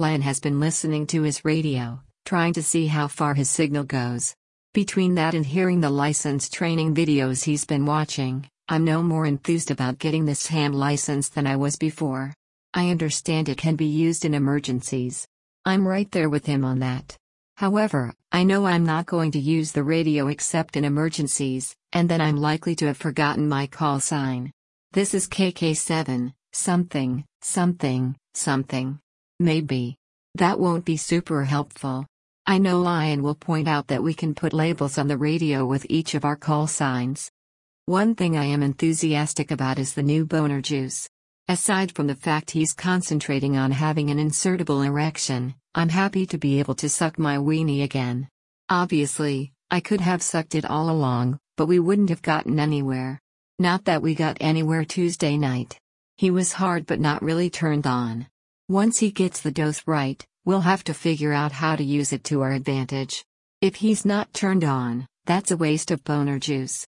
Lion 0.00 0.22
has 0.22 0.38
been 0.38 0.60
listening 0.60 1.08
to 1.08 1.22
his 1.22 1.44
radio, 1.44 2.00
trying 2.24 2.52
to 2.52 2.62
see 2.62 2.86
how 2.86 3.08
far 3.08 3.34
his 3.34 3.50
signal 3.50 3.82
goes. 3.82 4.32
Between 4.72 5.16
that 5.16 5.34
and 5.34 5.44
hearing 5.44 5.80
the 5.80 5.90
license 5.90 6.48
training 6.48 6.94
videos 6.94 7.42
he's 7.42 7.64
been 7.64 7.84
watching, 7.84 8.48
I'm 8.68 8.84
no 8.84 9.02
more 9.02 9.26
enthused 9.26 9.72
about 9.72 9.98
getting 9.98 10.24
this 10.24 10.46
ham 10.46 10.72
license 10.72 11.28
than 11.28 11.48
I 11.48 11.56
was 11.56 11.74
before. 11.74 12.32
I 12.72 12.90
understand 12.90 13.48
it 13.48 13.58
can 13.58 13.74
be 13.74 13.86
used 13.86 14.24
in 14.24 14.34
emergencies. 14.34 15.26
I'm 15.64 15.88
right 15.88 16.08
there 16.12 16.28
with 16.28 16.46
him 16.46 16.64
on 16.64 16.78
that. 16.78 17.16
However, 17.56 18.14
I 18.30 18.44
know 18.44 18.66
I'm 18.66 18.86
not 18.86 19.06
going 19.06 19.32
to 19.32 19.40
use 19.40 19.72
the 19.72 19.82
radio 19.82 20.28
except 20.28 20.76
in 20.76 20.84
emergencies, 20.84 21.74
and 21.92 22.08
then 22.08 22.20
I'm 22.20 22.36
likely 22.36 22.76
to 22.76 22.86
have 22.86 22.98
forgotten 22.98 23.48
my 23.48 23.66
call 23.66 23.98
sign. 23.98 24.52
This 24.92 25.12
is 25.12 25.26
KK7, 25.26 26.34
something, 26.52 27.24
something, 27.42 28.14
something. 28.34 29.00
Maybe. 29.40 29.96
That 30.34 30.58
won't 30.58 30.84
be 30.84 30.96
super 30.96 31.44
helpful. 31.44 32.06
I 32.44 32.58
know 32.58 32.80
Lion 32.80 33.22
will 33.22 33.34
point 33.34 33.68
out 33.68 33.86
that 33.88 34.02
we 34.02 34.14
can 34.14 34.34
put 34.34 34.52
labels 34.52 34.98
on 34.98 35.06
the 35.06 35.16
radio 35.16 35.64
with 35.64 35.86
each 35.88 36.14
of 36.14 36.24
our 36.24 36.34
call 36.34 36.66
signs. 36.66 37.30
One 37.86 38.14
thing 38.14 38.36
I 38.36 38.46
am 38.46 38.62
enthusiastic 38.62 39.50
about 39.50 39.78
is 39.78 39.94
the 39.94 40.02
new 40.02 40.24
boner 40.26 40.60
juice. 40.60 41.08
Aside 41.46 41.92
from 41.92 42.08
the 42.08 42.14
fact 42.14 42.50
he's 42.50 42.72
concentrating 42.72 43.56
on 43.56 43.70
having 43.70 44.10
an 44.10 44.18
insertable 44.18 44.84
erection, 44.84 45.54
I'm 45.74 45.88
happy 45.88 46.26
to 46.26 46.38
be 46.38 46.58
able 46.58 46.74
to 46.74 46.88
suck 46.88 47.18
my 47.18 47.36
weenie 47.36 47.84
again. 47.84 48.28
Obviously, 48.68 49.52
I 49.70 49.80
could 49.80 50.00
have 50.00 50.20
sucked 50.20 50.54
it 50.54 50.64
all 50.64 50.90
along, 50.90 51.38
but 51.56 51.66
we 51.66 51.78
wouldn't 51.78 52.10
have 52.10 52.22
gotten 52.22 52.58
anywhere. 52.58 53.20
Not 53.58 53.84
that 53.84 54.02
we 54.02 54.14
got 54.14 54.36
anywhere 54.40 54.84
Tuesday 54.84 55.36
night. 55.36 55.78
He 56.16 56.30
was 56.30 56.52
hard 56.54 56.86
but 56.86 57.00
not 57.00 57.22
really 57.22 57.50
turned 57.50 57.86
on. 57.86 58.26
Once 58.68 58.98
he 58.98 59.10
gets 59.10 59.40
the 59.40 59.50
dose 59.50 59.82
right, 59.86 60.26
We'll 60.48 60.62
have 60.62 60.82
to 60.84 60.94
figure 60.94 61.34
out 61.34 61.52
how 61.52 61.76
to 61.76 61.84
use 61.84 62.10
it 62.10 62.24
to 62.24 62.40
our 62.40 62.52
advantage. 62.52 63.22
If 63.60 63.74
he's 63.74 64.06
not 64.06 64.32
turned 64.32 64.64
on, 64.64 65.06
that's 65.26 65.50
a 65.50 65.58
waste 65.58 65.90
of 65.90 66.02
boner 66.04 66.38
juice. 66.38 66.86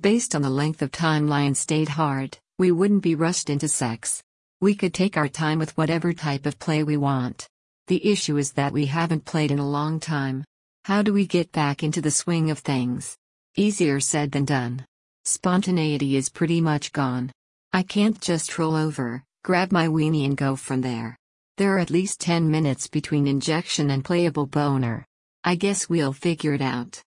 Based 0.00 0.36
on 0.36 0.42
the 0.42 0.50
length 0.50 0.82
of 0.82 0.92
time 0.92 1.26
Lion 1.26 1.56
stayed 1.56 1.88
hard, 1.88 2.38
we 2.60 2.70
wouldn't 2.70 3.02
be 3.02 3.16
rushed 3.16 3.50
into 3.50 3.66
sex. 3.66 4.22
We 4.60 4.76
could 4.76 4.94
take 4.94 5.16
our 5.16 5.26
time 5.26 5.58
with 5.58 5.76
whatever 5.76 6.12
type 6.12 6.46
of 6.46 6.60
play 6.60 6.84
we 6.84 6.96
want. 6.96 7.48
The 7.88 8.06
issue 8.08 8.36
is 8.36 8.52
that 8.52 8.72
we 8.72 8.86
haven't 8.86 9.24
played 9.24 9.50
in 9.50 9.58
a 9.58 9.68
long 9.68 9.98
time. 9.98 10.44
How 10.84 11.02
do 11.02 11.12
we 11.12 11.26
get 11.26 11.50
back 11.50 11.82
into 11.82 12.00
the 12.00 12.12
swing 12.12 12.52
of 12.52 12.60
things? 12.60 13.16
Easier 13.56 13.98
said 13.98 14.30
than 14.30 14.44
done. 14.44 14.86
Spontaneity 15.24 16.14
is 16.14 16.28
pretty 16.28 16.60
much 16.60 16.92
gone. 16.92 17.32
I 17.72 17.82
can't 17.82 18.20
just 18.20 18.56
roll 18.60 18.76
over, 18.76 19.24
grab 19.44 19.72
my 19.72 19.88
weenie 19.88 20.24
and 20.24 20.36
go 20.36 20.54
from 20.54 20.82
there. 20.82 21.18
There 21.56 21.74
are 21.74 21.80
at 21.80 21.90
least 21.90 22.20
10 22.20 22.48
minutes 22.48 22.86
between 22.86 23.26
injection 23.26 23.90
and 23.90 24.04
playable 24.04 24.46
boner. 24.46 25.04
I 25.42 25.56
guess 25.56 25.88
we'll 25.88 26.12
figure 26.12 26.54
it 26.54 26.62
out. 26.62 27.02